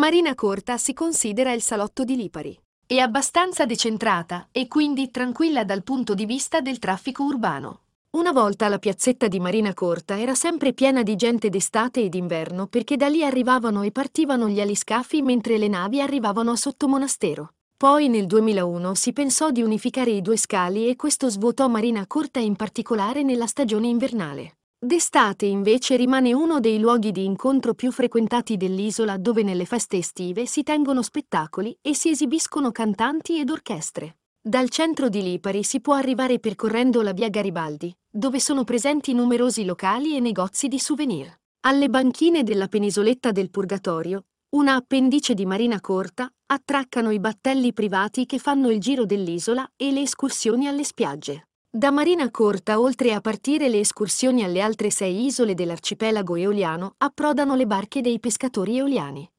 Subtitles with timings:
[0.00, 2.58] Marina Corta si considera il salotto di Lipari.
[2.86, 7.80] È abbastanza decentrata e quindi tranquilla dal punto di vista del traffico urbano.
[8.12, 12.66] Una volta la piazzetta di Marina Corta era sempre piena di gente d'estate ed inverno
[12.66, 17.50] perché da lì arrivavano e partivano gli aliscafi mentre le navi arrivavano a Sottomonastero.
[17.76, 22.38] Poi nel 2001 si pensò di unificare i due scali e questo svuotò Marina Corta
[22.38, 24.59] in particolare nella stagione invernale.
[24.82, 30.46] D'estate invece rimane uno dei luoghi di incontro più frequentati dell'isola dove nelle feste estive
[30.46, 34.16] si tengono spettacoli e si esibiscono cantanti ed orchestre.
[34.40, 39.66] Dal centro di Lipari si può arrivare percorrendo la via Garibaldi, dove sono presenti numerosi
[39.66, 41.30] locali e negozi di souvenir.
[41.66, 48.24] Alle banchine della penisoletta del Purgatorio, una appendice di Marina Corta, attraccano i battelli privati
[48.24, 51.49] che fanno il giro dell'isola e le escursioni alle spiagge.
[51.72, 57.54] Da Marina Corta, oltre a partire le escursioni alle altre sei isole dell'arcipelago eoliano, approdano
[57.54, 59.30] le barche dei pescatori eoliani.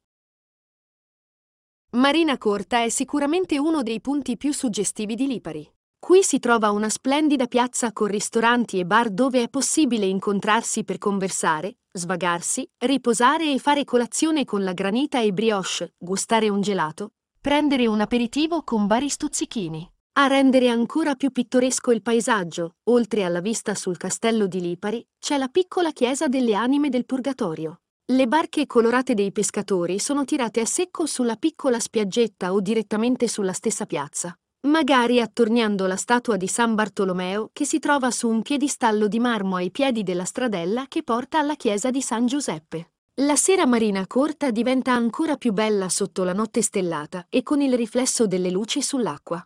[1.90, 5.70] Marina Corta è sicuramente uno dei punti più suggestivi di Lipari.
[5.98, 10.96] Qui si trova una splendida piazza con ristoranti e bar dove è possibile incontrarsi per
[10.96, 17.86] conversare, svagarsi, riposare e fare colazione con la granita e brioche, gustare un gelato, prendere
[17.86, 19.86] un aperitivo con vari stuzzichini.
[20.14, 25.38] A rendere ancora più pittoresco il paesaggio, oltre alla vista sul castello di Lipari, c'è
[25.38, 27.80] la piccola chiesa delle anime del Purgatorio.
[28.12, 33.54] Le barche colorate dei pescatori sono tirate a secco sulla piccola spiaggetta o direttamente sulla
[33.54, 39.08] stessa piazza, magari attorniando la statua di San Bartolomeo che si trova su un piedistallo
[39.08, 42.90] di marmo ai piedi della stradella che porta alla chiesa di San Giuseppe.
[43.22, 47.72] La sera marina corta diventa ancora più bella sotto la notte stellata e con il
[47.74, 49.42] riflesso delle luci sull'acqua.